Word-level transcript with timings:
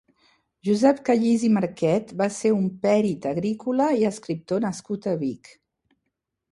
Josep 0.69 1.01
Callís 1.09 1.43
i 1.49 1.51
Marquet 1.57 2.13
va 2.23 2.29
ser 2.39 2.53
un 2.57 2.65
pèrit 2.87 3.29
agrícola 3.35 3.93
i 4.01 4.09
escriptor 4.13 4.69
nascut 4.69 5.11
a 5.15 5.17
Vic. 5.25 5.55